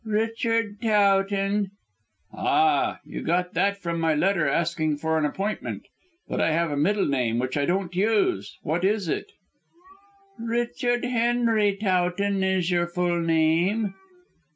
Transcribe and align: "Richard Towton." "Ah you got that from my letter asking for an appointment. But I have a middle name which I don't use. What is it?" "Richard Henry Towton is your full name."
"Richard 0.03 0.81
Towton." 0.81 1.69
"Ah 2.33 2.97
you 3.05 3.21
got 3.21 3.53
that 3.53 3.77
from 3.77 3.99
my 3.99 4.15
letter 4.15 4.49
asking 4.49 4.97
for 4.97 5.15
an 5.19 5.25
appointment. 5.25 5.85
But 6.27 6.41
I 6.41 6.53
have 6.53 6.71
a 6.71 6.75
middle 6.75 7.05
name 7.05 7.37
which 7.37 7.55
I 7.55 7.67
don't 7.67 7.93
use. 7.95 8.57
What 8.63 8.83
is 8.83 9.07
it?" 9.07 9.31
"Richard 10.39 11.05
Henry 11.05 11.77
Towton 11.79 12.43
is 12.43 12.71
your 12.71 12.87
full 12.87 13.19
name." 13.21 13.93